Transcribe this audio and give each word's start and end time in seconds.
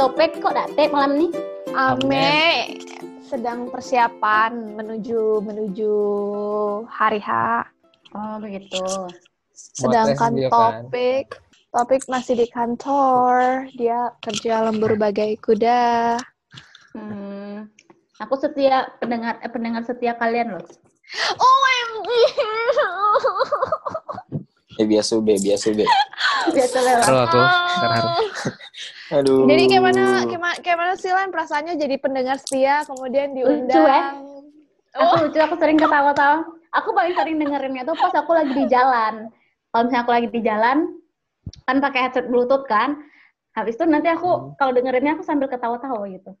topik 0.00 0.40
kok 0.40 0.56
datek 0.56 0.88
malam 0.96 1.20
nih? 1.20 1.32
Ame 1.76 2.32
sedang 3.28 3.68
persiapan 3.68 4.72
menuju 4.80 5.44
menuju 5.44 5.94
hari 6.88 7.20
H. 7.20 7.28
Oh 8.16 8.40
begitu. 8.40 8.80
Sedangkan 9.52 10.40
kan? 10.40 10.48
topik 10.48 11.36
topik 11.68 12.02
masih 12.08 12.40
di 12.40 12.48
kantor. 12.48 13.68
Dia 13.76 14.08
kerja 14.24 14.64
lembur 14.64 14.96
bagai 14.96 15.36
kuda. 15.44 16.16
Hmm, 16.96 17.68
aku 18.24 18.40
setia 18.40 18.88
pendengar 19.04 19.36
eh, 19.44 19.52
pendengar 19.52 19.84
setia 19.84 20.16
kalian 20.16 20.56
loh. 20.56 20.64
OMG. 21.36 22.08
Eh 24.80 24.88
biasa 24.88 25.20
be, 25.20 25.36
biasa 25.36 25.76
be. 25.76 25.84
Biasa 26.56 26.78
lewat. 26.80 27.04
Haru 27.04 27.18
aku, 27.20 27.42
terharu. 27.84 28.08
Aduh. 29.10 29.46
Jadi 29.50 29.62
gimana 29.66 30.22
gimana 30.22 30.54
gimana 30.62 30.92
sih 30.94 31.10
Lan 31.10 31.34
perasaannya 31.34 31.74
jadi 31.74 31.96
pendengar 31.98 32.38
setia 32.38 32.86
kemudian 32.86 33.34
Lucu, 33.34 33.42
diundang? 33.66 33.86
eh. 33.90 34.06
Aku 34.98 35.14
lucu, 35.26 35.38
aku 35.38 35.54
sering 35.58 35.78
ketawa-tawa. 35.78 36.46
Aku 36.70 36.94
paling 36.94 37.14
sering 37.14 37.38
dengerinnya 37.38 37.82
tuh 37.82 37.94
pas 37.94 38.10
aku 38.14 38.30
lagi 38.34 38.54
di 38.54 38.66
jalan. 38.66 39.30
Kalau 39.70 39.82
misalnya 39.86 40.02
aku 40.02 40.12
lagi 40.14 40.28
di 40.30 40.40
jalan, 40.42 40.76
kan 41.66 41.76
pakai 41.78 42.00
headset 42.10 42.26
bluetooth 42.26 42.66
kan. 42.66 42.98
Habis 43.54 43.78
itu 43.78 43.86
nanti 43.86 44.06
aku 44.10 44.54
kalau 44.58 44.70
dengerinnya 44.74 45.14
aku 45.14 45.22
sambil 45.22 45.46
ketawa-tawa 45.46 46.06
gitu. 46.10 46.34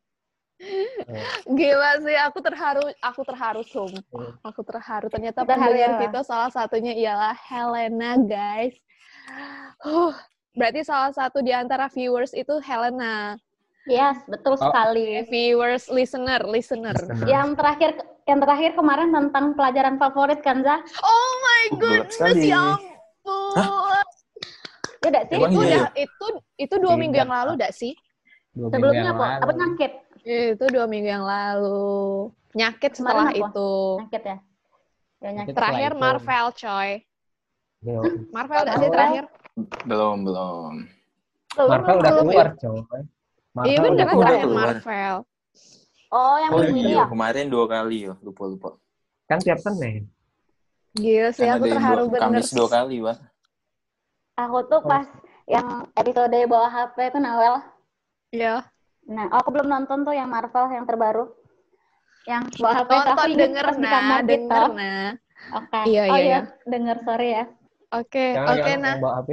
Gila 1.46 1.90
sih, 2.04 2.16
aku 2.20 2.38
terharu, 2.44 2.84
aku 3.00 3.20
terharu 3.24 3.62
sumpah. 3.64 4.38
Aku 4.44 4.60
terharu. 4.62 5.06
Ternyata 5.08 5.42
Terharu 5.42 5.72
pendengar 5.72 5.90
ya? 5.96 6.00
kita 6.06 6.20
salah 6.22 6.50
satunya 6.52 6.92
ialah 6.94 7.34
Helena, 7.48 8.18
guys. 8.20 8.76
Huh, 9.80 10.14
berarti 10.52 10.80
salah 10.82 11.12
satu 11.14 11.40
di 11.40 11.54
antara 11.54 11.86
viewers 11.86 12.32
itu 12.32 12.58
Helena. 12.60 13.38
Yes, 13.88 14.20
betul 14.28 14.54
Oh. 14.54 14.60
sekali. 14.60 15.24
Viewers, 15.26 15.88
listener, 15.88 16.44
listener. 16.44 16.94
Yang 17.24 17.56
terakhir 17.56 17.90
yang 18.28 18.38
terakhir 18.38 18.70
kemarin 18.76 19.10
tentang 19.10 19.56
pelajaran 19.56 19.96
favorit 19.96 20.38
kan, 20.44 20.60
Za? 20.62 20.78
Oh 21.00 21.30
my 21.40 21.62
goodness, 21.80 22.38
ya 22.38 22.76
ampun. 22.76 23.96
Ya 25.00 25.08
udah 25.08 25.22
sih. 25.26 25.34
Emang 25.40 25.50
Itu 25.50 25.60
iya 25.64 25.66
udah, 25.66 25.80
ya? 25.80 25.90
itu 25.96 26.26
itu 26.60 26.74
dua 26.76 26.92
Tidak, 26.92 27.00
minggu 27.00 27.16
yang 27.16 27.32
lalu, 27.32 27.52
dak 27.56 27.72
sih? 27.72 27.92
Dua 28.52 28.68
minggu 28.68 28.74
Sebelumnya 28.76 29.10
apa? 29.16 29.26
Apa 29.40 29.52
nyakit? 29.56 29.92
Itu 30.20 30.64
dua 30.68 30.84
minggu 30.84 31.08
yang 31.08 31.24
lalu. 31.24 32.28
Nyakit 32.52 32.90
Kemarin 33.00 33.00
setelah 33.00 33.26
apa? 33.32 33.40
itu. 33.40 33.70
Nyakit 34.04 34.22
ya? 34.22 34.36
Ya 35.24 35.28
nyakit. 35.40 35.54
Terakhir. 35.56 35.90
Marvel, 35.96 36.46
coy. 36.52 36.90
Yo. 37.80 38.00
Marvel 38.28 38.60
dak 38.68 38.76
sih 38.76 38.90
terakhir? 38.92 39.24
Belum, 39.84 40.16
belum. 40.24 40.72
Marvel 41.58 41.96
udah 41.98 42.12
keluar, 42.22 42.48
coy. 42.54 42.78
Iya 42.80 43.02
Marvel 43.50 43.82
bener 43.82 44.06
kan 44.06 44.16
terakhir 44.22 44.42
keluar. 44.46 44.66
Marvel. 44.78 45.16
Oh, 46.10 46.36
yang 46.38 46.50
Oh 46.50 46.62
iya, 46.62 46.96
ya? 47.02 47.04
kemarin 47.06 47.46
dua 47.46 47.66
kali 47.70 48.10
ya, 48.10 48.14
lupa 48.22 48.42
lupa. 48.46 48.70
Kan 49.30 49.38
tiap 49.42 49.62
Senin. 49.62 50.10
Gila 50.94 51.30
sih, 51.30 51.46
Kan 51.46 51.58
aku 51.62 51.70
terharu 51.70 52.02
dua, 52.06 52.12
bener. 52.18 52.22
Kamis 52.34 52.50
dua 52.50 52.68
kali, 52.70 52.96
Wak. 53.02 53.18
Aku 54.38 54.58
tuh 54.66 54.82
pas 54.82 55.06
yang 55.46 55.86
episode 55.94 56.38
bawa 56.50 56.66
HP 56.70 56.96
itu 57.14 57.18
Nawel. 57.18 57.54
Iya. 58.34 58.66
Nah, 59.10 59.26
oh, 59.30 59.38
aku 59.42 59.48
belum 59.54 59.66
nonton 59.70 60.06
tuh 60.06 60.14
yang 60.14 60.30
Marvel 60.30 60.66
yang 60.70 60.86
terbaru. 60.86 61.30
Yang 62.26 62.42
bawa 62.58 62.72
HP 62.82 62.90
itu 62.90 62.94
aku 62.94 63.06
Tonton 63.06 63.26
inget 63.30 63.40
denger 63.42 63.64
pas 63.66 63.76
di 63.76 63.82
nah, 63.82 63.92
kamar 63.92 64.20
gitu. 64.20 64.30
denger 64.30 64.62
nah. 64.74 65.10
Oke. 65.50 65.80
Iya, 65.88 66.02
oh 66.06 66.18
iya, 66.18 66.22
iya, 66.22 66.40
denger 66.66 66.96
sorry 67.02 67.28
ya. 67.34 67.44
Oke, 67.90 68.26
Jangan 68.38 68.50
oke 68.54 68.58
jangan 68.62 68.78
nah. 68.78 68.90
yang 68.94 69.02
bawa 69.02 69.14
HP. 69.18 69.28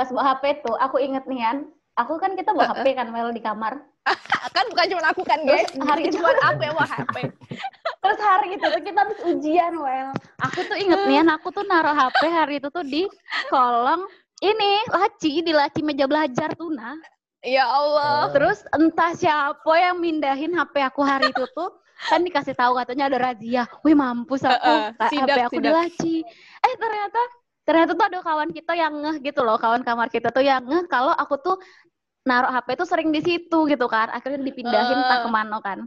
Pas 0.00 0.08
bawa 0.08 0.32
HP 0.32 0.64
tuh, 0.64 0.72
aku 0.80 0.96
inget 0.96 1.28
nih 1.28 1.44
kan. 1.44 1.56
Aku 2.00 2.16
kan 2.16 2.32
kita 2.32 2.56
bawa 2.56 2.72
HP 2.72 2.96
kan 2.96 3.12
Wel 3.12 3.36
di 3.36 3.44
kamar. 3.44 3.84
Kan 4.56 4.64
bukan 4.72 4.86
cuma 4.96 5.12
aku 5.12 5.20
kan, 5.28 5.44
guys. 5.44 5.68
Terus 5.68 5.84
hari 5.84 6.08
itu 6.08 6.16
cuma 6.16 6.32
aku 6.40 6.60
yang 6.64 6.72
bawa 6.72 6.88
HP. 6.88 7.16
Terus 8.02 8.20
hari 8.24 8.48
itu 8.56 8.64
tuh 8.64 8.80
kita 8.80 8.98
habis 9.04 9.20
ujian, 9.28 9.72
Wel. 9.76 10.08
Aku 10.40 10.64
tuh 10.64 10.76
inget 10.80 11.04
nih, 11.04 11.20
aku 11.28 11.52
tuh 11.52 11.68
naruh 11.68 11.92
HP 11.92 12.22
hari 12.32 12.54
itu 12.64 12.72
tuh 12.72 12.80
di 12.80 13.04
kolong 13.52 14.08
ini 14.40 14.72
laci 14.88 15.44
di 15.44 15.52
laci 15.52 15.84
meja 15.84 16.08
belajar 16.08 16.56
tuh 16.56 16.72
nah. 16.72 16.96
Ya 17.44 17.68
Allah. 17.68 18.32
Terus 18.32 18.64
entah 18.72 19.12
siapa 19.12 19.72
yang 19.76 20.00
mindahin 20.00 20.56
HP 20.56 20.80
aku 20.80 21.04
hari 21.04 21.28
itu 21.28 21.44
tuh 21.52 21.76
kan 22.08 22.24
dikasih 22.24 22.56
tahu 22.56 22.80
katanya 22.80 23.12
ada 23.12 23.20
razia. 23.20 23.68
Wih 23.84 23.92
mampus 23.92 24.40
aku, 24.48 24.56
Heeh, 24.64 24.96
Ta- 24.96 25.12
sidak, 25.12 25.36
HP 25.36 25.38
aku 25.44 25.60
di 25.60 25.68
sidak. 25.68 25.76
laci. 25.76 26.16
Eh 26.64 26.74
ternyata 26.80 27.20
ternyata 27.70 27.94
tuh 27.94 28.02
ada 28.10 28.18
kawan 28.18 28.50
kita 28.50 28.74
yang 28.74 28.90
ngeh 28.98 29.16
gitu 29.22 29.46
loh, 29.46 29.54
kawan 29.54 29.86
kamar 29.86 30.10
kita 30.10 30.34
tuh 30.34 30.42
yang 30.42 30.58
ngeh 30.66 30.90
kalau 30.90 31.14
aku 31.14 31.38
tuh 31.38 31.56
naruh 32.26 32.50
HP 32.50 32.74
tuh 32.74 32.88
sering 32.90 33.14
di 33.14 33.22
situ 33.22 33.58
gitu 33.70 33.86
kan. 33.86 34.10
Akhirnya 34.10 34.42
dipindahin 34.42 34.98
Eh. 34.98 35.02
entah 35.06 35.18
ke 35.22 35.30
mana 35.30 35.56
kan. 35.62 35.78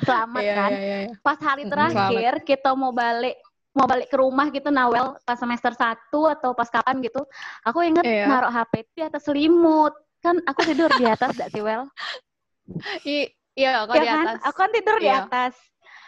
Selamat 0.00 0.40
Iya, 0.40 0.54
kan. 0.56 0.70
iya, 0.72 0.80
iya, 0.80 0.96
iya. 1.04 1.14
Pas 1.20 1.36
hari 1.36 1.68
terakhir 1.68 2.32
kita 2.48 2.72
mau 2.72 2.96
balik 2.96 3.36
mau 3.72 3.84
balik 3.84 4.08
ke 4.08 4.16
rumah 4.16 4.48
gitu 4.48 4.68
Nawel 4.68 5.16
pas 5.24 5.36
semester 5.36 5.72
1 5.72 5.96
atau 6.28 6.52
pas 6.52 6.68
kapan 6.68 7.00
gitu 7.00 7.24
aku 7.64 7.80
inget 7.80 8.04
Iya. 8.04 8.28
naruh 8.28 8.52
HP 8.52 8.84
di 8.92 9.00
atas 9.00 9.24
selimut 9.24 9.96
kan 10.20 10.36
aku 10.44 10.60
tidur 10.68 10.92
di 10.92 11.08
atas 11.08 11.32
gak 11.32 11.48
sih 11.48 11.64
Wel 11.64 11.88
I- 13.04 13.32
Iya, 13.52 13.84
kok 13.88 13.96
ya 13.96 14.04
di 14.04 14.08
kan? 14.08 14.24
atas. 14.28 14.40
Aku 14.44 14.56
kan 14.60 14.70
tidur 14.72 14.96
di 14.96 15.08
Iya. 15.08 15.24
atas. 15.24 15.52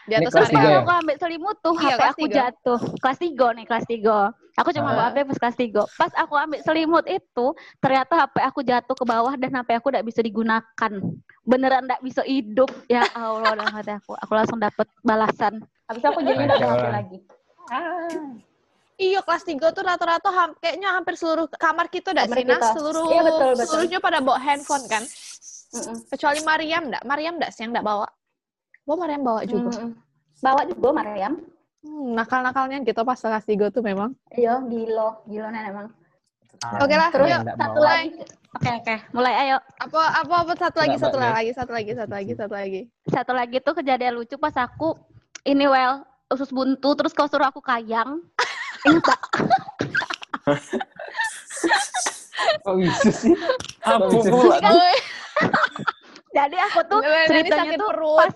Di 0.05 0.15
atas 0.15 0.31
kelas 0.31 0.43
Terus 0.45 0.53
tiga 0.53 0.61
pas 0.61 0.69
ya? 0.69 0.79
aku 0.79 0.93
ambil 0.95 1.17
selimut 1.17 1.57
tuh, 1.59 1.75
Iya, 1.75 1.87
HP 1.91 2.03
aku 2.05 2.19
tiga. 2.21 2.37
jatuh. 2.39 2.81
Kelas 2.99 3.19
3 3.19 3.47
nih, 3.51 3.65
kelas 3.65 3.85
3. 3.87 4.17
Aku 4.55 4.69
cuma 4.71 4.87
Ah. 4.87 4.93
bawa 4.93 5.05
HP 5.09 5.17
pas 5.25 5.39
kelas 5.39 5.57
3. 5.57 5.83
Pas 5.91 6.13
aku 6.15 6.35
ambil 6.35 6.61
selimut 6.61 7.05
itu, 7.07 7.47
ternyata 7.79 8.13
HP 8.19 8.37
aku 8.43 8.61
jatuh 8.63 8.95
ke 8.95 9.05
bawah 9.05 9.33
dan 9.33 9.51
HP 9.51 9.71
aku 9.73 9.89
tidak 9.89 10.05
bisa 10.05 10.21
digunakan. 10.21 10.93
Beneran 11.43 11.83
tidak 11.83 12.01
bisa 12.01 12.23
hidup. 12.23 12.69
Ya 12.87 13.03
Allah, 13.13 13.53
dalam 13.55 13.73
hati 13.73 13.93
aku. 13.93 14.13
Aku 14.15 14.33
langsung 14.33 14.59
dapat 14.59 14.87
balasan. 15.01 15.59
Habis 15.85 16.03
aku 16.03 16.21
jadi 16.21 16.41
udah 16.43 16.55
ada 16.55 16.69
HP 16.69 16.85
lagi. 16.91 17.19
Iya, 18.95 19.21
kelas 19.21 19.43
3 19.43 19.75
tuh 19.75 19.83
rata-rata 19.83 20.31
ham- 20.31 20.55
kayaknya 20.57 20.93
hampir 20.93 21.19
seluruh 21.19 21.51
kamar 21.51 21.89
kita 21.89 22.15
dah 22.15 22.25
Kamar 22.25 22.39
sih. 22.39 22.47
Seluruh, 22.73 23.05
Iya, 23.11 23.23
betul, 23.25 23.51
betul. 23.53 23.67
seluruhnya 23.67 23.99
pada 23.99 24.19
bawa 24.21 24.39
handphone 24.39 24.85
kan. 24.87 25.03
Mm-mm. 25.75 25.97
Kecuali 26.07 26.39
Mariam 26.41 26.83
enggak. 26.87 27.03
Mariam 27.03 27.35
enggak 27.35 27.51
sih 27.51 27.67
yang 27.67 27.75
enggak 27.75 27.83
bawa. 27.83 28.07
Bawa 28.85 28.97
Mariam 29.09 29.23
bawa 29.25 29.41
juga. 29.45 29.71
Mm-mm. 29.81 29.91
Bawa 30.41 30.63
juga 30.69 30.89
Mariam. 30.93 31.35
Hmm, 31.81 32.17
nakal-nakalnya 32.17 32.81
gitu 32.81 33.01
pas 33.01 33.17
kelas 33.17 33.45
3 33.45 33.69
tuh 33.69 33.81
memang. 33.81 34.13
Iya, 34.33 34.61
gilo. 34.69 35.25
Gilo 35.25 35.49
nih 35.49 35.63
emang. 35.69 35.89
Oke 36.81 36.95
lah, 36.97 37.09
Terus 37.13 37.29
yuk, 37.29 37.41
satu 37.45 37.81
bawa. 37.81 37.89
lagi. 37.93 38.25
Oke, 38.55 38.71
oke. 38.71 38.95
Mulai 39.13 39.35
ayo. 39.45 39.57
Apa 39.81 40.01
apa 40.23 40.35
apa 40.47 40.53
satu 40.55 40.79
lagi, 40.81 40.97
satu 40.97 41.19
lagi, 41.19 41.51
satu 41.53 41.73
lagi, 41.73 41.91
satu 41.93 42.13
lagi, 42.13 42.33
satu 42.33 42.55
lagi. 42.55 42.81
Satu 43.05 43.33
lagi 43.35 43.57
tuh 43.61 43.75
kejadian 43.75 44.15
lucu 44.17 44.37
pas 44.39 44.55
aku 44.57 44.97
ini 45.45 45.67
well 45.67 46.05
usus 46.33 46.49
buntu 46.49 46.97
terus 46.97 47.13
kau 47.13 47.29
suruh 47.29 47.49
aku 47.49 47.61
kayang. 47.61 48.23
Ingat 48.85 49.05
gak? 49.11 49.21
Kok 52.65 52.75
bisa 52.79 53.11
sih? 53.13 53.35
Apa 53.83 54.07
pula? 54.09 54.57
Jadi 56.33 56.57
aku 56.59 56.81
tuh 56.87 57.01
ceritanya 57.29 57.61
sakit 57.67 57.79
tuh 57.79 57.91
perut. 57.91 58.19
pas 58.19 58.35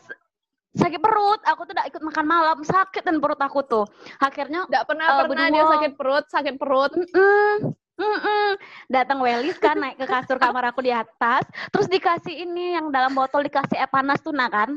sakit 0.78 1.00
perut, 1.00 1.40
aku 1.42 1.60
tuh 1.62 1.74
udah 1.74 1.86
ikut 1.86 2.00
makan 2.00 2.24
malam, 2.24 2.58
sakit 2.62 3.02
dan 3.02 3.18
perut 3.18 3.36
aku 3.36 3.60
tuh. 3.62 3.84
Akhirnya 4.18 4.64
enggak 4.64 4.86
pernah 4.86 5.06
Eh, 5.10 5.26
pernah 5.26 5.46
dia 5.46 5.54
berdua. 5.58 5.72
sakit 5.74 5.92
perut, 5.94 6.24
sakit 6.28 6.54
perut. 6.56 6.92
mm 6.94 7.58
mm 7.98 8.50
datang 8.86 9.18
Welis 9.18 9.58
kan 9.58 9.74
naik 9.74 9.98
ke 9.98 10.06
kasur 10.06 10.38
kamar 10.38 10.70
aku 10.70 10.80
di 10.80 10.94
atas, 10.94 11.42
terus 11.68 11.90
dikasih 11.90 12.46
ini 12.46 12.78
yang 12.78 12.88
dalam 12.88 13.10
botol 13.10 13.42
dikasih 13.42 13.74
air 13.74 13.90
panas 13.90 14.22
tuh 14.22 14.30
nah 14.30 14.46
kan. 14.46 14.70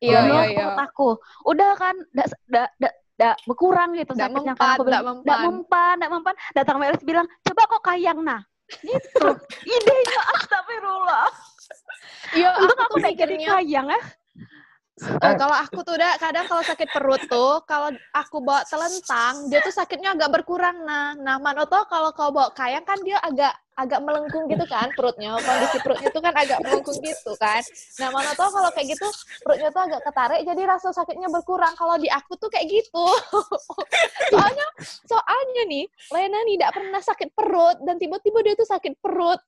Iya, 0.00 0.24
iya, 0.24 0.40
iya. 0.48 0.56
perut 0.58 0.80
aku. 0.80 1.08
Udah 1.44 1.76
kan, 1.76 1.94
dak 2.10 2.32
dak 2.48 2.68
dak 2.76 2.94
dak 3.14 3.36
berkurang 3.44 3.92
gitu 3.94 4.10
Nggak 4.10 4.32
sakitnya 4.32 4.52
mempan, 4.52 4.64
kan 4.64 4.74
aku 4.74 4.82
bilang, 4.82 5.02
nggak 5.04 5.22
"Nggak 5.22 5.38
mempan." 5.38 5.52
mempan, 5.52 5.94
nggak 6.00 6.12
mempan. 6.12 6.34
Datang 6.52 6.76
Welis 6.80 7.02
bilang, 7.04 7.26
coba 7.44 7.62
kok 7.68 7.82
kayang 7.84 8.20
nah. 8.20 8.40
Gitu. 8.80 9.26
Idenya 9.76 10.20
astagfirullah. 10.34 11.28
Iya, 12.32 12.48
Untung 12.58 12.80
aku 12.80 12.96
aku 12.96 13.04
mikirnya 13.04 13.60
kayang 13.60 13.86
ya. 13.92 14.00
Oh, 15.02 15.34
kalau 15.34 15.56
aku 15.58 15.82
tuh 15.82 15.98
udah 15.98 16.14
kadang 16.22 16.46
kalau 16.46 16.62
sakit 16.62 16.86
perut 16.94 17.18
tuh, 17.26 17.58
kalau 17.66 17.90
aku 18.14 18.38
bawa 18.38 18.62
telentang, 18.62 19.50
dia 19.50 19.58
tuh 19.58 19.74
sakitnya 19.74 20.14
agak 20.14 20.30
berkurang 20.30 20.86
nah. 20.86 21.18
Nah, 21.18 21.42
mana 21.42 21.66
tau 21.66 21.82
kalau 21.90 22.14
kau 22.14 22.30
bawa 22.30 22.54
kayang 22.54 22.86
kan 22.86 23.02
dia 23.02 23.18
agak 23.18 23.50
agak 23.74 23.98
melengkung 24.06 24.46
gitu 24.46 24.62
kan 24.70 24.86
perutnya. 24.94 25.34
Kondisi 25.42 25.82
perutnya 25.82 26.08
tuh 26.14 26.22
kan 26.22 26.30
agak 26.38 26.62
melengkung 26.62 26.94
gitu 27.02 27.34
kan. 27.42 27.58
Nah, 27.98 28.08
mana 28.14 28.38
tau 28.38 28.46
kalau 28.54 28.70
kayak 28.70 28.94
gitu 28.94 29.08
perutnya 29.42 29.68
tuh 29.74 29.82
agak 29.82 30.00
ketarik 30.06 30.40
jadi 30.46 30.62
rasa 30.62 30.88
sakitnya 30.94 31.26
berkurang. 31.26 31.74
Kalau 31.74 31.98
di 31.98 32.06
aku 32.06 32.38
tuh 32.38 32.46
kayak 32.46 32.70
gitu. 32.70 33.06
soalnya 34.30 34.66
soalnya 35.10 35.62
nih, 35.74 35.90
Lena 36.14 36.38
nih 36.46 36.54
tidak 36.54 36.70
pernah 36.70 37.02
sakit 37.02 37.28
perut 37.34 37.82
dan 37.82 37.98
tiba-tiba 37.98 38.46
dia 38.46 38.54
tuh 38.54 38.70
sakit 38.70 38.94
perut. 39.02 39.42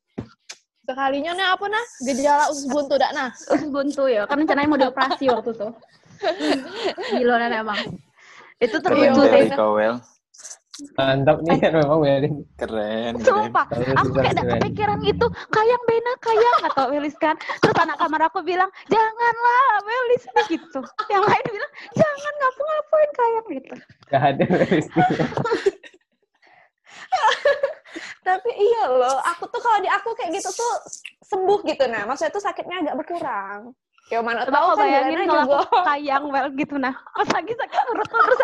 Sekalinya 0.86 1.32
nih 1.34 1.46
apa 1.50 1.66
nah? 1.66 1.84
Gejala 2.06 2.44
usus 2.54 2.66
buntu 2.70 2.94
dak 2.94 3.12
nah. 3.12 3.30
usus 3.34 3.68
buntu 3.68 4.06
ya 4.06 4.22
kan 4.24 4.38
rencananya 4.38 4.70
mau 4.70 4.78
dioperasi 4.78 5.26
waktu 5.28 5.50
itu 5.52 5.68
gila 7.18 7.36
emang 7.50 7.80
itu 8.56 8.76
terlucu 8.80 9.20
sih 9.20 9.28
dari 9.28 9.52
kau, 9.52 9.76
Wel. 9.76 10.00
Mantap 10.96 11.40
nih 11.40 11.56
kan 11.56 11.72
memang 11.72 12.00
Werin. 12.04 12.44
Keren, 12.60 13.16
keren. 13.20 13.48
Sumpah, 13.48 13.64
Tahu 13.68 13.96
aku 13.96 14.10
kayak 14.12 14.32
ada 14.36 14.42
kepikiran 14.44 14.98
gitu, 15.08 15.26
kayang 15.48 15.82
Bena, 15.88 16.12
kayang 16.20 16.58
atau 16.68 16.84
Welis 16.92 17.16
kan. 17.16 17.32
Terus 17.64 17.76
anak 17.80 17.96
kamar 17.96 18.28
aku 18.28 18.44
bilang, 18.44 18.68
janganlah 18.92 19.64
Welis 19.88 20.24
gitu. 20.52 20.80
Yang 21.08 21.24
lain 21.32 21.44
bilang, 21.48 21.72
jangan 21.96 22.32
ngapa-ngapain 22.36 23.10
kayang 23.16 23.46
gitu. 23.56 23.74
Gak 24.12 24.22
ada 24.36 24.44
Weris. 24.52 24.88
Tapi 28.26 28.50
iya 28.58 28.90
loh, 28.90 29.22
aku 29.22 29.46
tuh 29.46 29.62
kalau 29.62 29.78
di 29.78 29.86
aku 29.86 30.10
kayak 30.18 30.34
gitu 30.34 30.50
tuh 30.50 30.74
sembuh 31.22 31.62
gitu 31.62 31.86
nah. 31.86 32.02
Maksudnya 32.10 32.34
tuh 32.34 32.42
sakitnya 32.42 32.82
agak 32.82 32.98
berkurang. 32.98 33.70
Ya 34.10 34.22
mana 34.22 34.46
tahu 34.46 34.78
kan 34.78 34.86
bayangin 34.86 35.26
kalau 35.30 35.62
aku 35.62 35.78
kayang 35.86 36.24
well 36.30 36.50
gitu 36.54 36.74
nah. 36.74 36.94
Pas 37.14 37.28
lagi 37.30 37.54
sakit 37.54 37.80
perut 37.86 38.10
terus. 38.10 38.38